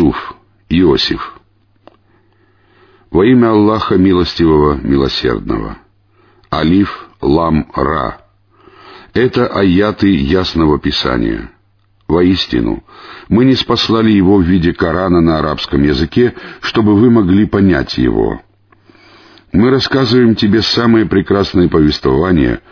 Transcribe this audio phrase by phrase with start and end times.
[0.00, 0.34] Юсуф,
[0.70, 1.34] Иосиф.
[3.10, 5.76] Во имя Аллаха Милостивого, Милосердного.
[6.50, 8.20] Алиф, Лам, Ра.
[9.12, 11.50] Это аяты Ясного Писания.
[12.08, 12.82] Воистину,
[13.28, 18.40] мы не спаслали его в виде Корана на арабском языке, чтобы вы могли понять его.
[19.52, 22.62] Мы рассказываем тебе самые прекрасные повествования,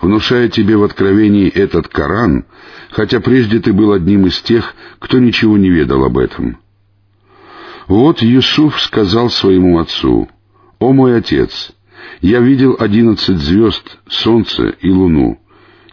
[0.00, 2.46] внушая тебе в откровении этот Коран,
[2.90, 6.58] хотя прежде ты был одним из тех, кто ничего не ведал об этом.
[7.88, 10.28] Вот Юсуф сказал своему отцу,
[10.80, 11.72] «О мой отец,
[12.20, 15.38] я видел одиннадцать звезд, солнце и луну.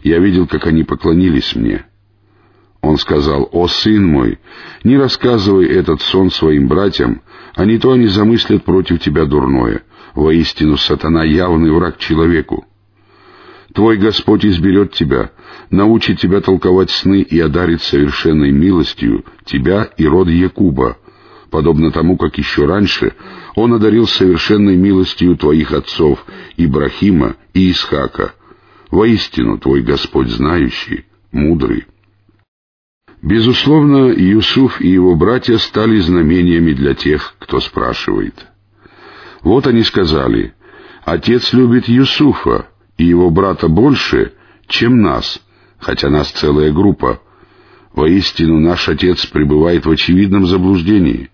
[0.02, 1.86] Я видел, как они поклонились мне».
[2.82, 4.38] Он сказал, «О, сын мой,
[4.82, 7.22] не рассказывай этот сон своим братьям,
[7.54, 9.82] а не то они замыслят против тебя дурное.
[10.14, 12.66] Воистину, сатана— явный враг человеку.
[13.72, 15.30] Твой Господь изберет тебя,
[15.70, 20.98] научит тебя толковать сны и одарит совершенной милостью тебя и род Якуба,
[21.54, 23.14] подобно тому, как еще раньше
[23.54, 28.34] Он одарил совершенной милостью твоих отцов Ибрахима и Исхака.
[28.90, 31.86] Воистину, твой Господь знающий, мудрый.
[33.22, 38.34] Безусловно, Юсуф и его братья стали знамениями для тех, кто спрашивает.
[39.42, 40.54] Вот они сказали,
[41.04, 42.66] «Отец любит Юсуфа
[42.98, 44.32] и его брата больше,
[44.66, 45.40] чем нас,
[45.78, 47.20] хотя нас целая группа.
[47.92, 51.30] Воистину, наш отец пребывает в очевидном заблуждении.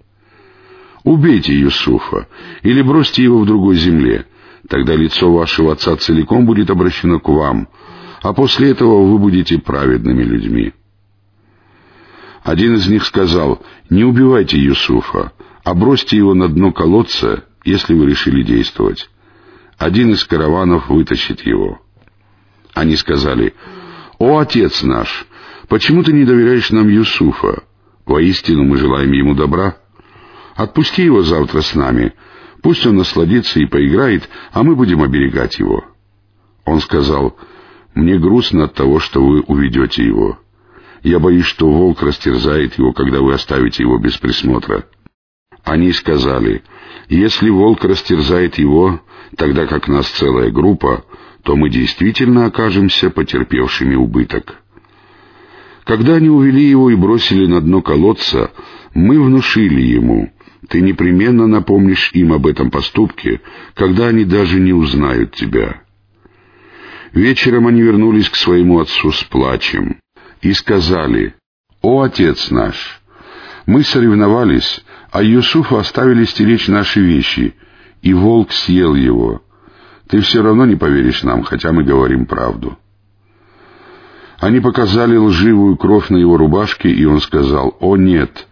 [1.05, 2.29] Убейте Юсуфа
[2.63, 4.27] или бросьте его в другой земле,
[4.69, 7.69] тогда лицо вашего отца целиком будет обращено к вам,
[8.23, 10.73] а после этого вы будете праведными людьми».
[12.43, 18.07] Один из них сказал, «Не убивайте Юсуфа, а бросьте его на дно колодца, если вы
[18.07, 19.11] решили действовать.
[19.77, 21.81] Один из караванов вытащит его».
[22.73, 23.55] Они сказали,
[24.19, 25.27] «О, отец наш,
[25.69, 27.63] почему ты не доверяешь нам Юсуфа?
[28.07, 29.77] Воистину мы желаем ему добра.
[30.55, 32.13] Отпусти его завтра с нами,
[32.63, 35.85] пусть он насладится и поиграет, а мы будем оберегать его».
[36.65, 37.37] Он сказал,
[37.95, 40.39] «Мне грустно от того, что вы уведете его».
[41.03, 44.85] Я боюсь, что волк растерзает его, когда вы оставите его без присмотра».
[45.65, 46.63] Они сказали,
[47.09, 49.01] «Если волк растерзает его,
[49.37, 51.05] тогда как нас целая группа,
[51.43, 54.57] то мы действительно окажемся потерпевшими убыток».
[55.85, 58.53] Когда они увели его и бросили на дно колодца,
[58.95, 60.33] мы внушили ему,
[60.71, 63.41] «Ты непременно напомнишь им об этом поступке,
[63.75, 65.83] когда они даже не узнают тебя».
[67.13, 69.99] Вечером они вернулись к своему отцу с плачем
[70.43, 71.35] и сказали,
[71.83, 73.03] «О, Отец наш,
[73.67, 77.57] мы соревновались, а Юсуфу оставили стеречь наши вещи,
[78.01, 79.43] и волк съел его.
[80.09, 82.79] Ты все равно не поверишь нам, хотя мы говорим правду».
[84.39, 88.47] Они показали лживую кровь на его рубашке, и он сказал, «О, нет,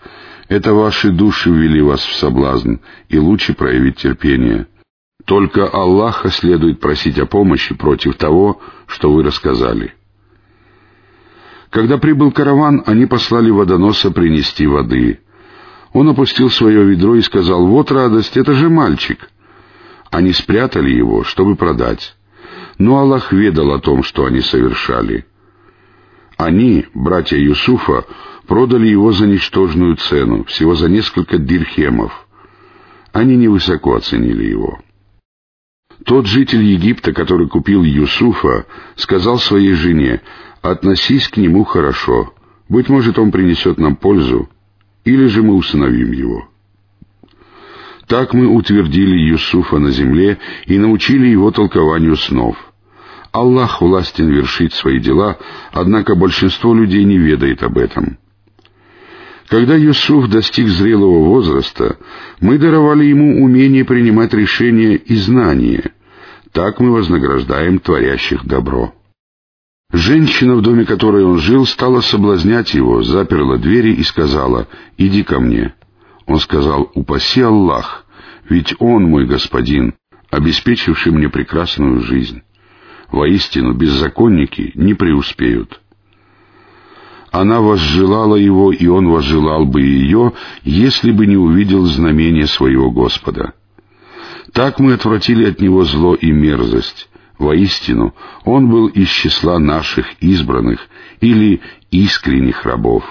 [0.48, 2.76] это ваши души ввели вас в соблазн,
[3.08, 4.66] и лучше проявить терпение.
[5.24, 9.94] Только Аллаха следует просить о помощи против того, что вы рассказали».
[11.70, 15.20] Когда прибыл караван, они послали водоноса принести воды.
[15.92, 19.30] Он опустил свое ведро и сказал, «Вот радость, это же мальчик».
[20.10, 22.16] Они спрятали его, чтобы продать.
[22.78, 25.26] Но Аллах ведал о том, что они совершали.
[26.38, 28.04] Они, братья Юсуфа,
[28.48, 32.26] продали его за ничтожную цену, всего за несколько дирхемов.
[33.12, 34.80] Они невысоко оценили его.
[36.04, 38.66] Тот житель Египта, который купил Юсуфа,
[38.96, 40.22] сказал своей жене,
[40.62, 42.32] относись к нему хорошо.
[42.68, 44.48] Быть может, он принесет нам пользу,
[45.04, 46.48] или же мы усыновим его.
[48.06, 52.56] Так мы утвердили Юсуфа на земле и научили его толкованию снов.
[53.30, 55.36] Аллах властен вершить свои дела,
[55.70, 58.16] однако большинство людей не ведает об этом.
[59.48, 61.96] Когда Юсуф достиг зрелого возраста,
[62.40, 65.92] мы даровали ему умение принимать решения и знания.
[66.52, 68.92] Так мы вознаграждаем творящих добро.
[69.90, 75.40] Женщина, в доме которой он жил, стала соблазнять его, заперла двери и сказала, «Иди ко
[75.40, 75.74] мне».
[76.26, 78.04] Он сказал, «Упаси Аллах,
[78.50, 79.94] ведь Он мой господин,
[80.30, 82.42] обеспечивший мне прекрасную жизнь.
[83.10, 85.80] Воистину, беззаконники не преуспеют».
[87.30, 90.32] Она возжелала его, и он возжелал бы ее,
[90.64, 93.52] если бы не увидел знамения своего Господа.
[94.52, 97.08] Так мы отвратили от него зло и мерзость,
[97.38, 98.14] Воистину,
[98.44, 100.80] он был из числа наших избранных
[101.20, 101.60] или
[101.90, 103.04] искренних рабов.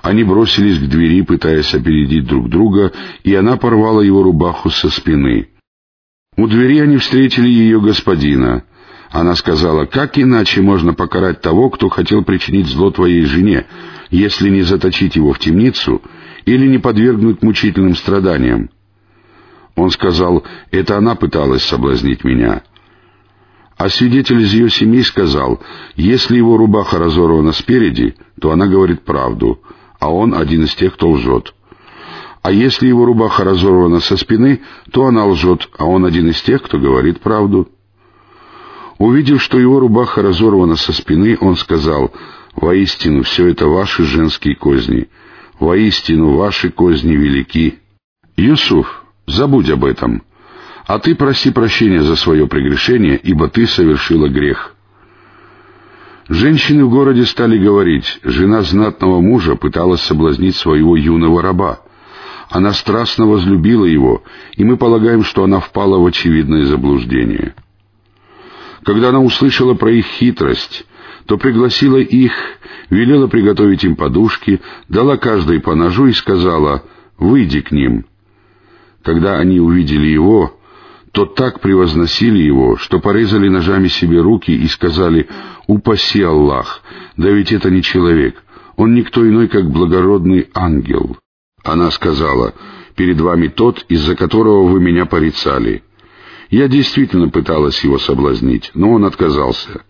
[0.00, 2.92] Они бросились к двери, пытаясь опередить друг друга,
[3.24, 5.48] и она порвала его рубаху со спины.
[6.36, 8.64] У двери они встретили ее господина.
[9.14, 13.64] Она сказала, «Как иначе можно покарать того, кто хотел причинить зло твоей жене,
[14.10, 16.02] если не заточить его в темницу
[16.46, 18.70] или не подвергнуть мучительным страданиям?
[19.76, 22.64] Он сказал, это она пыталась соблазнить меня.
[23.76, 25.62] А свидетель из ее семьи сказал,
[25.94, 29.60] если его рубаха разорвана спереди, то она говорит правду,
[30.00, 31.54] а он один из тех, кто лжет.
[32.42, 36.64] А если его рубаха разорвана со спины, то она лжет, а он один из тех,
[36.64, 37.68] кто говорит правду.
[39.04, 42.10] Увидев, что его рубаха разорвана со спины, он сказал,
[42.56, 45.08] «Воистину, все это ваши женские козни.
[45.60, 47.80] Воистину, ваши козни велики».
[48.38, 50.22] «Юсуф, забудь об этом,
[50.86, 54.74] а ты проси прощения за свое прегрешение, ибо ты совершила грех».
[56.30, 61.80] Женщины в городе стали говорить, жена знатного мужа пыталась соблазнить своего юного раба.
[62.48, 64.22] Она страстно возлюбила его,
[64.56, 67.54] и мы полагаем, что она впала в очевидное заблуждение.
[68.84, 70.86] Когда она услышала про их хитрость,
[71.26, 72.32] то пригласила их,
[72.90, 76.84] велела приготовить им подушки, дала каждой по ножу и сказала
[77.18, 78.04] «Выйди к ним».
[79.02, 80.58] Когда они увидели его,
[81.12, 85.28] то так превозносили его, что порезали ножами себе руки и сказали
[85.66, 86.82] «Упаси Аллах,
[87.16, 88.42] да ведь это не человек,
[88.76, 91.16] он никто иной, как благородный ангел».
[91.62, 92.52] Она сказала
[92.96, 95.82] «Перед вами тот, из-за которого вы меня порицали».
[96.54, 99.82] Я действительно пыталась его соблазнить, но он отказался.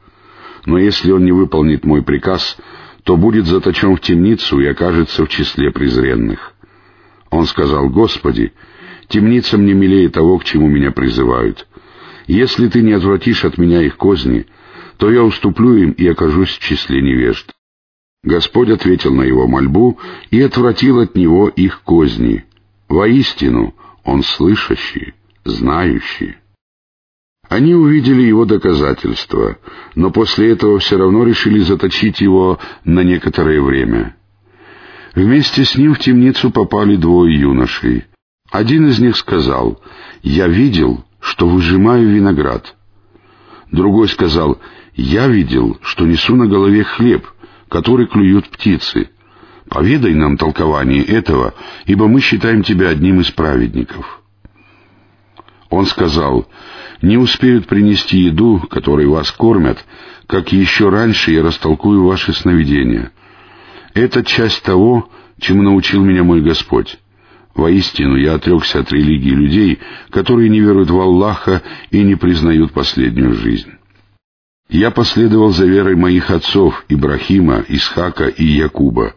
[0.65, 2.57] Но если он не выполнит мой приказ,
[3.03, 6.55] то будет заточен в темницу и окажется в числе презренных.
[7.29, 8.55] Он сказал, «Господи,
[9.09, 11.69] темница мне милее того, к чему меня призывают.
[12.29, 14.47] Если ты не отвратишь от меня их козни,
[14.97, 17.53] то я уступлю им и окажусь в числе невежд».
[18.23, 19.99] Господь ответил на его мольбу
[20.31, 22.47] и отвратил от него их козни.
[22.89, 25.13] Воистину, он слышащий,
[25.45, 26.37] знающий.
[27.49, 29.59] Они увидели его доказательства,
[29.95, 34.17] но после этого все равно решили заточить его на некоторое время.
[35.15, 38.05] Вместе с ним в темницу попали двое юношей.
[38.51, 39.81] Один из них сказал,
[40.23, 42.75] «Я видел, что выжимаю виноград».
[43.71, 44.59] Другой сказал,
[44.95, 47.27] «Я видел, что несу на голове хлеб,
[47.69, 49.11] который клюют птицы.
[49.69, 51.55] Поведай нам толкование этого,
[51.87, 54.24] ибо мы считаем тебя одним из праведников».
[55.75, 56.47] Он сказал,
[57.03, 59.85] «Не успеют принести еду, которой вас кормят,
[60.29, 63.11] как еще раньше я растолкую ваши сновидения.
[63.93, 65.11] Это часть того,
[65.41, 66.99] чему научил меня мой Господь.
[67.55, 69.81] Воистину, я отрекся от религии людей,
[70.11, 73.71] которые не веруют в Аллаха и не признают последнюю жизнь.
[74.69, 79.15] Я последовал за верой моих отцов Ибрахима, Исхака и Якуба.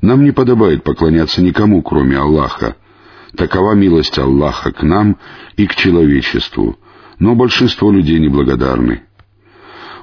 [0.00, 2.76] Нам не подобает поклоняться никому, кроме Аллаха,
[3.36, 5.16] Такова милость Аллаха к нам
[5.56, 6.78] и к человечеству,
[7.18, 9.02] но большинство людей неблагодарны.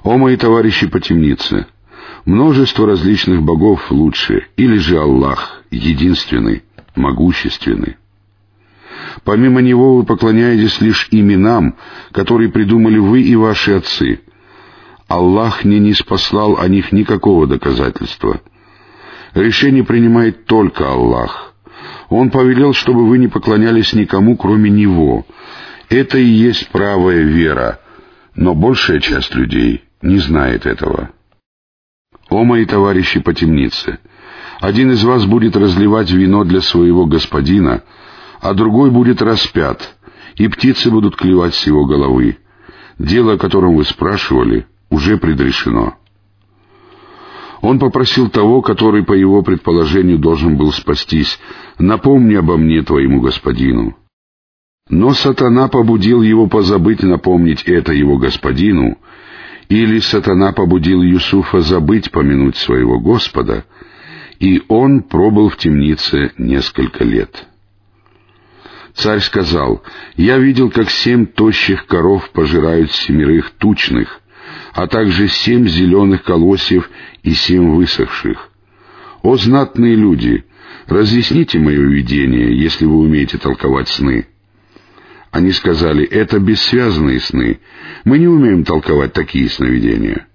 [0.04, 1.68] О мои товарищи по темнице!
[2.26, 6.64] Множество различных богов лучше, или же Аллах, единственный,
[6.96, 7.98] могущественный.
[9.24, 11.76] Помимо Него вы поклоняетесь лишь именам,
[12.12, 14.20] которые придумали вы и ваши отцы.
[15.08, 18.42] Аллах не ниспослал о них никакого доказательства.
[19.34, 21.51] Решение принимает только Аллах.
[22.10, 25.26] Он повелел, чтобы вы не поклонялись никому, кроме Него.
[25.90, 27.80] Это и есть правая вера,
[28.36, 31.12] но большая часть людей не знает этого.
[32.30, 34.00] О, мои товарищи по темнице!
[34.62, 37.84] Один из вас будет разливать вино для своего господина,
[38.40, 39.96] а другой будет распят,
[40.36, 42.38] и птицы будут клевать с его головы.
[43.00, 45.96] Дело, о котором вы спрашивали, уже предрешено.
[47.62, 51.40] Он попросил того, который, по его предположению, должен был спастись,
[51.78, 53.96] «Напомни обо мне твоему господину».
[54.90, 58.98] Но сатана побудил его позабыть напомнить это его господину,
[59.70, 63.66] или сатана побудил Юсуфа забыть помянуть своего Господа,
[64.40, 67.48] и он пробыл в темнице несколько лет.
[68.96, 69.84] Царь сказал,
[70.18, 74.20] «Я видел, как семь тощих коров пожирают семерых тучных,
[74.74, 76.90] а также семь зеленых колосьев
[77.24, 78.50] и семь высохших.
[79.22, 80.46] О знатные люди,
[80.88, 84.28] разъясните мое видение, если вы умеете толковать сны.
[85.32, 87.60] Они сказали, это бессвязные сны,
[88.04, 90.28] мы не умеем толковать такие сновидения.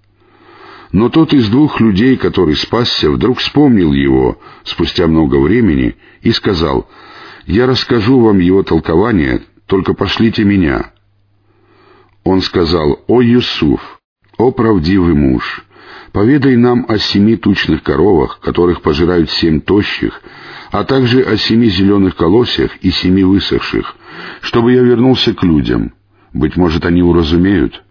[0.92, 6.88] Но тот из двух людей, который спасся, вдруг вспомнил его спустя много времени и сказал,
[7.44, 10.92] «Я расскажу вам его толкование, только пошлите меня».
[12.24, 14.00] Он сказал, «О, Юсуф,
[14.38, 15.65] «О правдивый муж,
[16.12, 20.22] поведай нам о семи тучных коровах, которых пожирают семь тощих,
[20.70, 23.96] а также о семи зеленых колосьях и семи высохших,
[24.40, 25.92] чтобы я вернулся к людям.
[26.32, 27.82] Быть может, они уразумеют».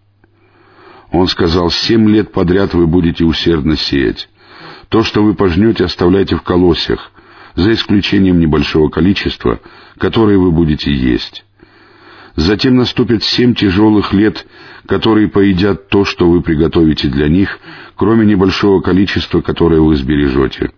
[1.12, 4.28] Он сказал, «Семь лет подряд вы будете усердно сеять.
[4.90, 7.12] То, что вы пожнете, оставляйте в колосьях,
[7.56, 9.62] за исключением небольшого количества,
[9.98, 11.46] которое вы будете есть.
[12.36, 14.46] Затем наступят семь тяжелых лет,
[14.88, 17.60] которые поедят то, что вы приготовите для них,
[17.96, 20.72] кроме небольшого количества, которое вы сбережете.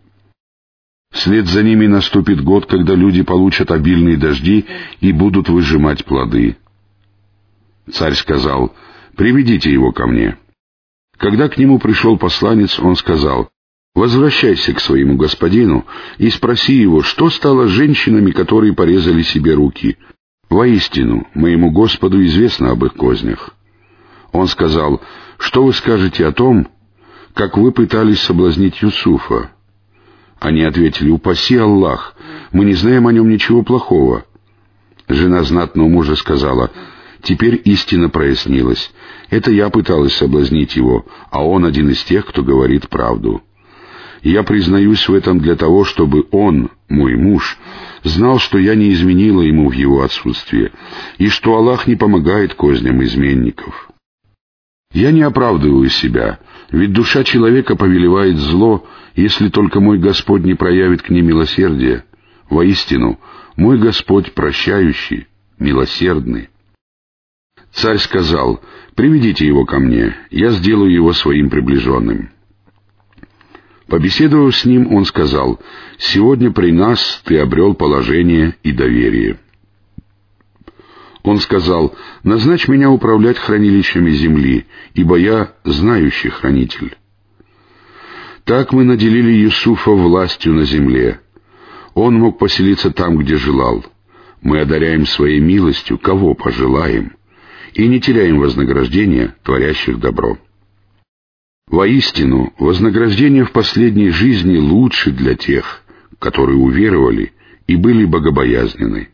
[1.12, 4.66] Вслед за ними наступит год, когда люди получат обильные дожди
[5.02, 6.58] и будут выжимать плоды.
[7.92, 8.76] Царь сказал,
[9.16, 10.38] «Приведите его ко мне».
[11.18, 13.50] Когда к нему пришел посланец, он сказал,
[13.96, 15.88] «Возвращайся к своему господину
[16.20, 19.98] и спроси его, что стало с женщинами, которые порезали себе руки.
[20.50, 23.52] Воистину, моему Господу известно об их кознях».
[24.32, 25.02] Он сказал,
[25.38, 26.68] «Что вы скажете о том,
[27.34, 29.52] как вы пытались соблазнить Юсуфа?»
[30.40, 32.16] Они ответили, «Упаси Аллах,
[32.52, 34.26] мы не знаем о нем ничего плохого».
[35.08, 36.72] Жена знатного мужа сказала,
[37.24, 38.92] «Теперь истина прояснилась.
[39.30, 43.42] Это я пыталась соблазнить его, а он один из тех, кто говорит правду.
[44.22, 47.58] Я признаюсь в этом для того, чтобы он, мой муж,
[48.04, 50.72] знал, что я не изменила ему в его отсутствие,
[51.18, 53.90] и что Аллах не помогает козням изменников».
[54.94, 56.40] Я не оправдываю себя,
[56.72, 62.06] ведь душа человека повелевает зло, если только мой Господь не проявит к ней милосердие.
[62.50, 63.20] Воистину,
[63.58, 65.28] мой Господь прощающий,
[65.60, 66.50] милосердный.
[67.74, 68.62] Царь сказал,
[68.96, 72.32] «Приведите его ко мне, я сделаю его своим приближенным».
[73.88, 75.60] Побеседовав с ним, он сказал,
[75.98, 79.40] «Сегодня при нас ты обрел положение и доверие».
[81.24, 86.96] Он сказал, «Назначь меня управлять хранилищами земли, ибо я знающий хранитель».
[88.44, 91.20] Так мы наделили Юсуфа властью на земле.
[91.94, 93.86] Он мог поселиться там, где желал.
[94.42, 97.14] Мы одаряем своей милостью, кого пожелаем,
[97.74, 100.38] и не теряем вознаграждения, творящих добро.
[101.68, 105.82] Воистину, вознаграждение в последней жизни лучше для тех,
[106.18, 107.34] которые уверовали
[107.68, 109.10] и были богобоязнены.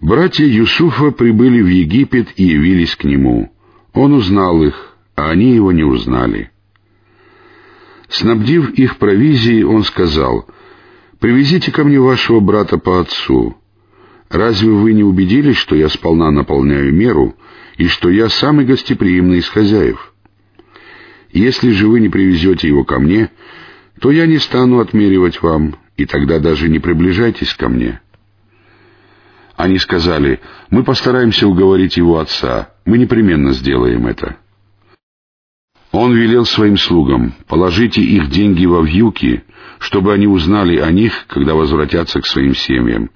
[0.00, 3.52] Братья Юсуфа прибыли в Египет и явились к нему.
[3.92, 6.50] Он узнал их, а они его не узнали.
[8.08, 10.48] Снабдив их провизией, он сказал,
[11.18, 13.58] «Привезите ко мне вашего брата по отцу.
[14.30, 17.36] Разве вы не убедились, что я сполна наполняю меру
[17.76, 20.09] и что я самый гостеприимный из хозяев?
[21.32, 23.30] Если же вы не привезете его ко мне,
[24.00, 28.00] то я не стану отмеривать вам, и тогда даже не приближайтесь ко мне».
[29.56, 34.38] Они сказали, мы постараемся уговорить его отца, мы непременно сделаем это.
[35.92, 39.44] Он велел своим слугам, положите их деньги во вьюки,
[39.78, 43.10] чтобы они узнали о них, когда возвратятся к своим семьям.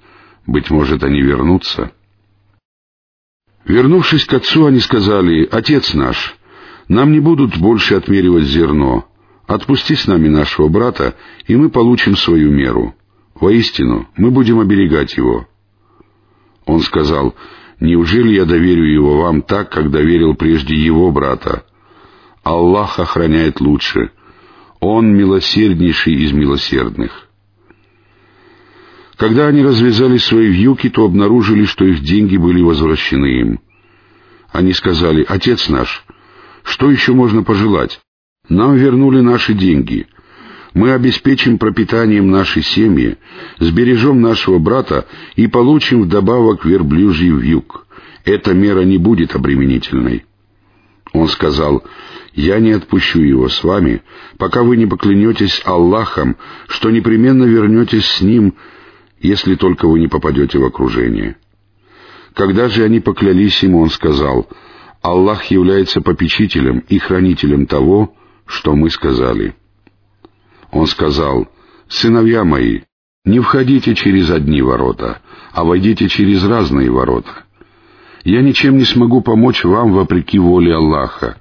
[0.45, 1.93] Быть может, они вернутся.
[3.65, 6.37] Вернувшись к отцу, они сказали, «Отец наш,
[6.87, 9.05] нам не будут больше отмеривать зерно.
[9.47, 11.15] Отпусти с нами нашего брата,
[11.47, 12.95] и мы получим свою меру.
[13.35, 15.47] Воистину, мы будем оберегать его».
[16.65, 17.35] Он сказал,
[17.79, 21.65] «Неужели я доверю его вам так, как доверил прежде его брата?
[22.43, 24.11] Аллах охраняет лучше.
[24.79, 27.25] Он милосерднейший из милосердных».
[29.17, 33.59] Когда они развязали свои вьюки, то обнаружили, что их деньги были возвращены им.
[34.51, 36.05] Они сказали, «Отец наш,
[36.65, 38.01] что еще можно пожелать?
[38.49, 40.07] Нам вернули наши деньги.
[40.73, 43.17] Мы обеспечим пропитанием нашей семьи,
[43.59, 47.87] сбережем нашего брата и получим вдобавок верблюжий вьюг.
[48.25, 50.25] Эта мера не будет обременительной.
[51.13, 51.83] Он сказал,
[52.33, 54.01] «Я не отпущу его с вами,
[54.37, 56.35] пока вы не поклянетесь Аллахом,
[56.67, 58.55] что непременно вернетесь с ним,
[59.21, 61.37] если только вы не попадете в окружение».
[62.33, 64.49] Когда же они поклялись ему, он сказал,
[65.05, 68.15] «Аллах является попечителем и хранителем того,
[68.47, 69.53] что мы сказали».
[70.71, 71.47] Он сказал,
[71.87, 72.81] «Сыновья мои,
[73.23, 75.21] не входите через одни ворота,
[75.53, 77.43] а войдите через разные ворота.
[78.23, 81.37] Я ничем не смогу помочь вам вопреки воле Аллаха.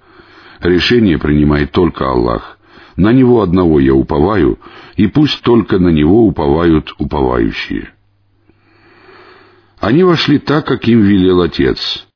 [0.60, 2.58] Решение принимает только Аллах.
[2.96, 4.58] На Него одного я уповаю,
[4.96, 7.94] и пусть только на Него уповают уповающие».
[9.80, 12.06] Они вошли так, как им велел Отец.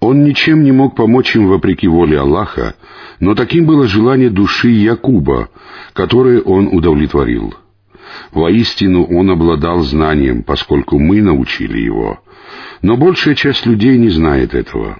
[0.00, 2.74] Он ничем не мог помочь им вопреки воле Аллаха,
[3.20, 5.50] но таким было желание души Якуба,
[5.92, 7.54] которое он удовлетворил.
[8.32, 12.20] Воистину он обладал знанием, поскольку мы научили его,
[12.80, 14.98] но большая часть людей не знает этого.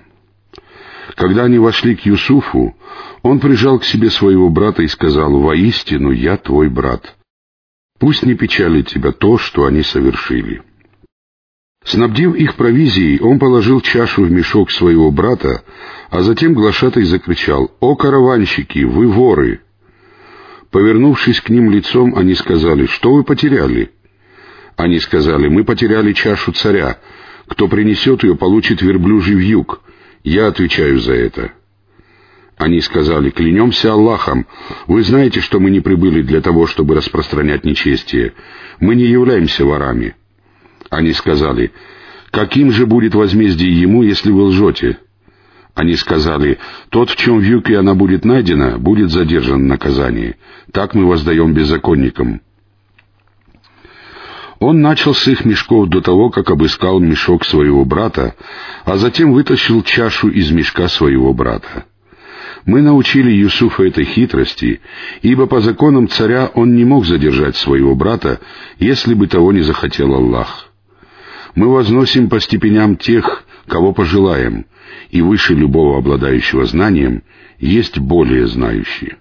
[1.16, 2.76] Когда они вошли к Юсуфу,
[3.22, 7.16] он прижал к себе своего брата и сказал, «Воистину я твой брат.
[7.98, 10.62] Пусть не печалит тебя то, что они совершили».
[11.84, 15.62] Снабдив их провизией, он положил чашу в мешок своего брата,
[16.10, 19.60] а затем глашатай закричал «О, караванщики, вы воры!»
[20.70, 23.90] Повернувшись к ним лицом, они сказали, «Что вы потеряли?»
[24.76, 26.98] Они сказали, «Мы потеряли чашу царя.
[27.48, 29.80] Кто принесет ее, получит верблюжий вьюг.
[30.22, 31.52] Я отвечаю за это».
[32.56, 34.46] Они сказали, «Клянемся Аллахом,
[34.86, 38.34] вы знаете, что мы не прибыли для того, чтобы распространять нечестие.
[38.80, 40.14] Мы не являемся ворами».
[40.90, 41.72] Они сказали,
[42.32, 44.98] «Каким же будет возмездие ему, если вы лжете?»
[45.74, 46.58] Они сказали,
[46.90, 50.36] «Тот, в чем в юге она будет найдена, будет задержан в наказании.
[50.72, 52.42] Так мы воздаем беззаконникам».
[54.58, 58.34] Он начал с их мешков до того, как обыскал мешок своего брата,
[58.84, 61.86] а затем вытащил чашу из мешка своего брата.
[62.66, 64.82] Мы научили Юсуфа этой хитрости,
[65.22, 68.40] ибо по законам царя он не мог задержать своего брата,
[68.78, 70.69] если бы того не захотел Аллах.
[71.54, 74.66] Мы возносим по степеням тех, кого пожелаем,
[75.10, 77.22] и выше любого обладающего знанием
[77.58, 79.16] есть более знающие.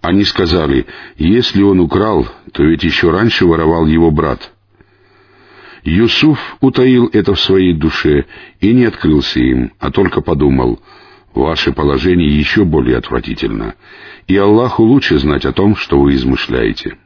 [0.00, 0.86] Они сказали,
[1.16, 4.52] если он украл, то ведь еще раньше воровал его брат.
[5.82, 8.26] Юсуф утаил это в своей душе
[8.60, 10.80] и не открылся им, а только подумал—
[11.38, 13.76] Ваше положение еще более отвратительно,
[14.26, 16.96] и Аллаху лучше знать о том, что вы измышляете.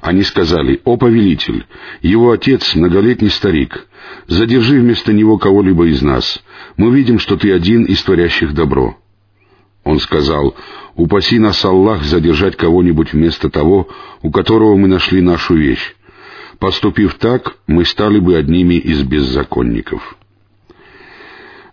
[0.00, 1.66] Они сказали, «О повелитель,
[2.00, 3.86] его отец— многолетний старик,
[4.26, 6.42] задержи вместо него кого-либо из нас,
[6.76, 8.96] мы видим, что ты один из творящих добро».
[9.84, 10.56] Он сказал,
[10.94, 13.88] «Упаси нас, Аллах, задержать кого-нибудь вместо того,
[14.22, 15.94] у которого мы нашли нашу вещь.
[16.58, 20.16] Поступив так, мы стали бы одними из беззаконников».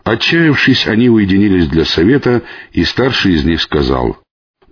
[0.03, 4.17] Отчаявшись, они уединились для совета, и старший из них сказал,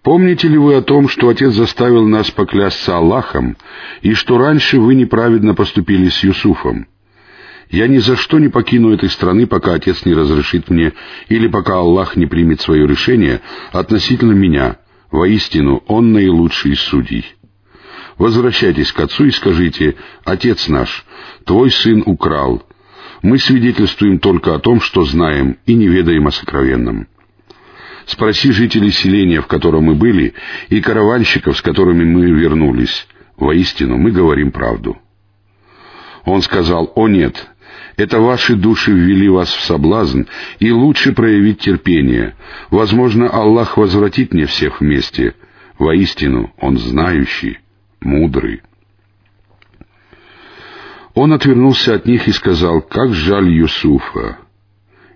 [0.05, 3.57] «Помните ли вы о том, что Отец заставил нас поклясться Аллахом,
[4.03, 6.85] и что раньше вы неправедно поступили с Юсуфом?
[7.71, 10.93] Я ни за что не покину этой страны, пока Отец не разрешит мне,
[11.27, 14.77] или пока Аллах не примет свое решение относительно меня.
[15.09, 17.25] Воистину, Он наилучший из судей».
[18.19, 21.03] Возвращайтесь к отцу и скажите, «Отец наш,
[21.45, 22.61] твой сын украл,
[23.24, 27.07] мы свидетельствуем только о том, что знаем, и не ведаем о сокровенном.
[28.05, 30.35] Спроси жителей селения, в котором мы были,
[30.70, 33.07] и караванщиков, с которыми мы вернулись.
[33.37, 34.98] Воистину, мы говорим правду.
[36.24, 37.50] Он сказал, «О нет,
[37.98, 40.24] это ваши души ввели вас в соблазн,
[40.59, 42.35] и лучше проявить терпение.
[42.70, 45.33] Возможно, Аллах возвратит мне всех вместе.
[45.79, 47.59] Воистину, Он знающий,
[48.01, 48.61] мудрый».
[51.15, 54.45] Он отвернулся от них и сказал, «Как жаль Юсуфа!»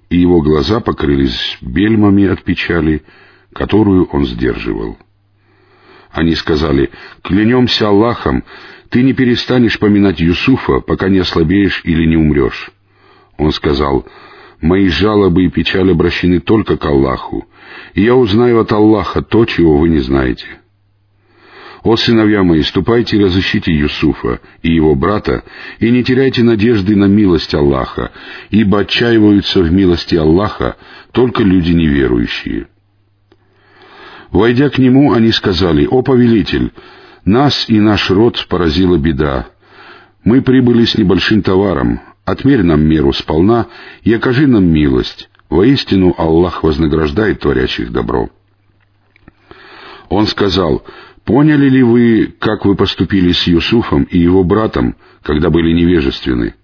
[0.09, 3.03] И его глаза покрылись бельмами от печали,
[3.53, 4.97] которую он сдерживал.
[6.11, 6.89] Они сказали,
[7.23, 8.43] «Клянемся Аллахом,
[8.89, 12.71] ты не перестанешь поминать Юсуфа, пока не ослабеешь или не умрешь».
[13.37, 14.05] Он сказал,
[14.61, 17.47] «Мои жалобы и печаль обращены только к Аллаху,
[17.93, 20.59] и я узнаю от Аллаха то, чего вы не знаете».
[21.83, 25.43] «О, сыновья мои, ступайте и разыщите Юсуфа и его брата,
[25.79, 28.11] и не теряйте надежды на милость Аллаха,
[28.49, 30.75] ибо отчаиваются в милости Аллаха
[31.11, 32.67] только люди неверующие».
[34.31, 36.71] Войдя к нему, они сказали, «О, повелитель,
[37.25, 39.47] нас и наш род поразила беда.
[40.23, 43.67] Мы прибыли с небольшим товаром, отмерь нам меру сполна
[44.03, 45.29] и окажи нам милость.
[45.49, 48.29] Воистину Аллах вознаграждает творящих добро».
[50.09, 50.83] Он сказал,
[51.29, 56.55] Поняли ли вы, как вы поступили с Юсуфом и его братом, когда были невежественны?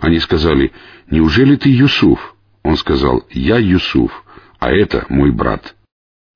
[0.00, 0.70] Они сказали,
[1.10, 2.34] неужели ты Юсуф?
[2.62, 4.12] Он сказал, я Юсуф,
[4.58, 5.74] а это мой брат.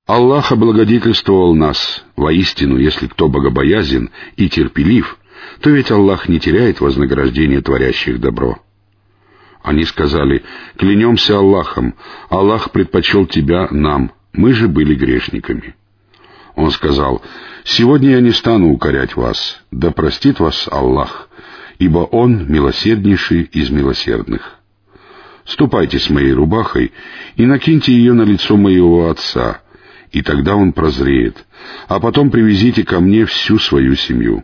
[0.07, 2.03] Аллах облагодетельствовал нас.
[2.15, 5.19] Воистину, если кто богобоязен и терпелив,
[5.61, 8.57] то ведь Аллах не теряет вознаграждение творящих добро.
[9.61, 10.43] Они сказали,
[10.77, 11.93] клянемся Аллахом,
[12.29, 15.75] Аллах предпочел тебя нам, мы же были грешниками.
[16.57, 17.21] Он сказал,
[17.63, 21.29] «Сегодня я не стану укорять вас, да простит вас Аллах,
[21.77, 24.59] ибо Он милосерднейший из милосердных.
[25.45, 26.93] Ступайте с моей рубахой
[27.35, 29.61] и накиньте ее на лицо моего отца,
[30.11, 31.45] и тогда он прозреет,
[31.87, 34.43] а потом привезите ко мне всю свою семью».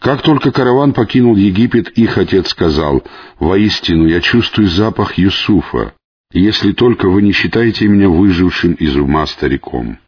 [0.00, 3.02] Как только караван покинул Египет, их отец сказал,
[3.38, 5.92] «Воистину я чувствую запах Юсуфа,
[6.32, 9.98] если только вы не считаете меня выжившим из ума стариком».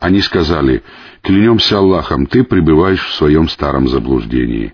[0.00, 0.82] Они сказали,
[1.22, 4.72] «Клянемся Аллахом, ты пребываешь в своем старом заблуждении».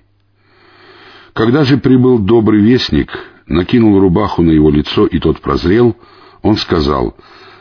[1.35, 3.11] Когда же прибыл добрый вестник,
[3.47, 5.97] накинул рубаху на его лицо, и тот прозрел,
[6.43, 7.17] он сказал,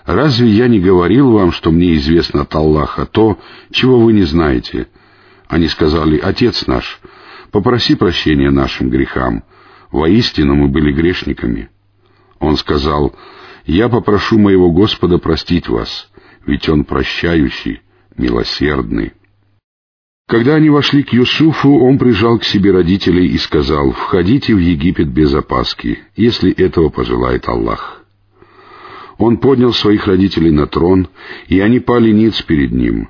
[0.05, 3.39] «Разве я не говорил вам, что мне известно от Аллаха то,
[3.71, 4.87] чего вы не знаете?»
[5.47, 7.01] Они сказали, «Отец наш,
[7.51, 9.43] попроси прощения нашим грехам.
[9.91, 11.69] Воистину мы были грешниками».
[12.39, 13.15] Он сказал,
[13.65, 16.09] «Я попрошу моего Господа простить вас,
[16.45, 17.81] ведь Он прощающий,
[18.17, 19.13] милосердный».
[20.27, 25.07] Когда они вошли к Юсуфу, он прижал к себе родителей и сказал, «Входите в Египет
[25.09, 28.03] без опаски, если этого пожелает Аллах».
[29.19, 31.07] Он поднял своих родителей на трон,
[31.47, 33.09] и они пали ниц перед ним.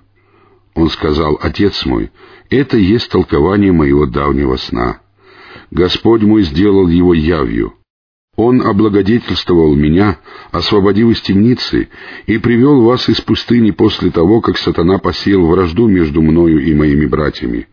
[0.73, 2.11] Он сказал, «Отец мой,
[2.49, 4.99] это есть толкование моего давнего сна.
[5.71, 7.73] Господь мой сделал его явью.
[8.35, 10.19] Он облагодетельствовал меня,
[10.51, 11.87] освободив из темницы,
[12.25, 17.05] и привел вас из пустыни после того, как сатана посеял вражду между мною и моими
[17.05, 17.67] братьями.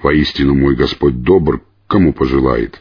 [0.00, 2.80] Воистину мой Господь добр, кому пожелает.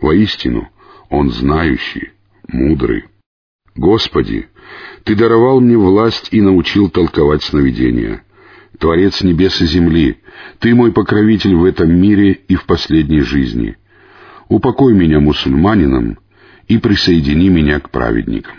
[0.00, 0.68] Воистину
[1.08, 2.10] Он знающий,
[2.48, 3.04] мудрый.
[3.74, 4.48] Господи,
[5.04, 8.24] Ты даровал мне власть и научил толковать сновидения.
[8.78, 10.18] Творец небес и земли,
[10.58, 13.76] Ты мой покровитель в этом мире и в последней жизни.
[14.48, 16.18] Упокой меня мусульманином,
[16.72, 18.56] и присоедини меня к праведникам.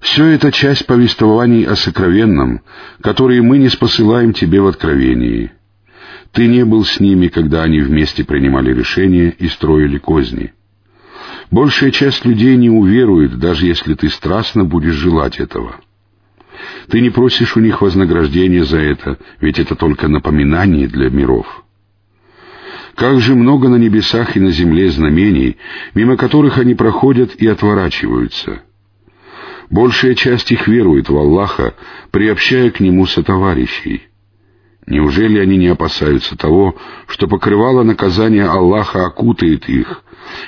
[0.00, 2.62] Все это часть повествований о сокровенном,
[3.00, 5.52] которые мы не спосылаем тебе в откровении.
[6.32, 10.52] Ты не был с ними, когда они вместе принимали решения и строили козни.
[11.52, 15.76] Большая часть людей не уверует, даже если ты страстно будешь желать этого.
[16.88, 21.65] Ты не просишь у них вознаграждения за это, ведь это только напоминание для миров.
[22.96, 25.58] Как же много на небесах и на земле знамений,
[25.94, 28.62] мимо которых они проходят и отворачиваются.
[29.68, 31.74] Большая часть их верует в Аллаха,
[32.10, 34.08] приобщая к Нему сотоварищей.
[34.86, 40.02] Неужели они не опасаются того, что покрывало наказание Аллаха окутает их,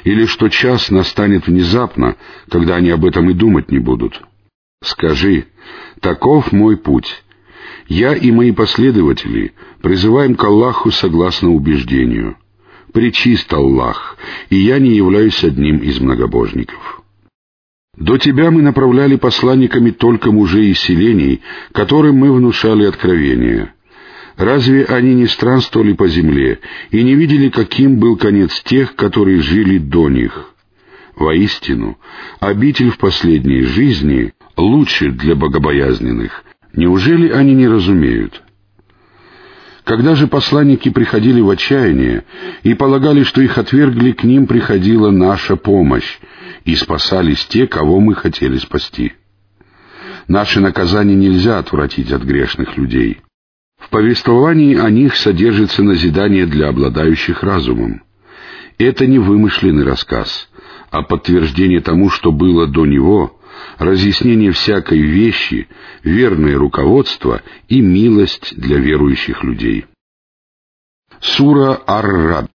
[0.04, 2.16] или что час настанет внезапно,
[2.50, 4.22] когда они об этом и думать не будут?
[4.82, 5.48] Скажи,
[6.00, 7.24] таков мой путь,
[7.88, 12.36] я и мои последователи призываем к Аллаху согласно убеждению.
[12.92, 14.16] Причист Аллах,
[14.50, 17.02] и я не являюсь одним из многобожников.
[17.96, 23.74] До тебя мы направляли посланниками только мужей из селений, которым мы внушали откровения.
[24.36, 29.78] Разве они не странствовали по земле и не видели, каким был конец тех, которые жили
[29.78, 30.54] до них?
[31.16, 31.98] Воистину,
[32.38, 36.44] обитель в последней жизни лучше для богобоязненных,
[36.74, 38.42] Неужели они не разумеют?
[39.84, 42.24] Когда же посланники приходили в отчаяние
[42.62, 46.18] и полагали, что их отвергли, к ним приходила наша помощь,
[46.64, 49.14] и спасались те, кого мы хотели спасти.
[50.26, 53.22] Наши наказания нельзя отвратить от грешных людей.
[53.78, 58.02] В повествовании о них содержится назидание для обладающих разумом.
[58.76, 60.50] Это не вымышленный рассказ,
[60.90, 63.37] а подтверждение тому, что было до него,
[63.78, 65.68] разъяснение всякой вещи,
[66.02, 69.86] верное руководство и милость для верующих людей.
[71.20, 72.48] Сура Ар-Рад